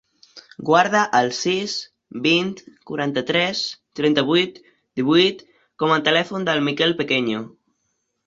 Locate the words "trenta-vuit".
3.99-4.57